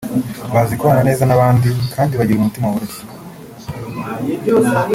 [0.53, 3.03] bazi kubaba neza n’abandi kandi bagira umutima woroshye